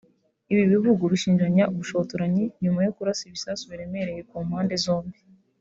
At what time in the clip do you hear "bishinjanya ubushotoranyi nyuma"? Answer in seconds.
1.11-2.79